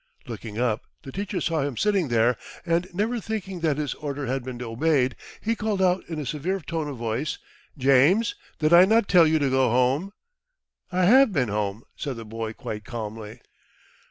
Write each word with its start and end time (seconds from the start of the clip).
Looking 0.25 0.57
up, 0.57 0.81
the 1.03 1.11
teacher 1.11 1.39
saw 1.39 1.61
him 1.61 1.77
sitting 1.77 2.07
there, 2.07 2.35
and, 2.65 2.87
never 2.91 3.19
thinking 3.19 3.59
that 3.59 3.77
his 3.77 3.93
order 3.93 4.25
had 4.25 4.43
been 4.43 4.59
obeyed, 4.59 5.15
he 5.41 5.55
called 5.55 5.79
out 5.79 6.03
in 6.09 6.17
a 6.19 6.25
severe 6.25 6.59
tone 6.59 6.87
of 6.89 6.97
voice, 6.97 7.37
"James, 7.77 8.33
did 8.57 8.73
I 8.73 8.85
not 8.85 9.07
tell 9.07 9.27
you 9.27 9.37
to 9.37 9.51
go 9.51 9.69
home?" 9.69 10.11
"I 10.91 11.05
have 11.05 11.31
been 11.31 11.49
home," 11.49 11.83
said 11.95 12.15
the 12.15 12.25
boy 12.25 12.53
quite 12.53 12.83
calmly. 12.83 13.41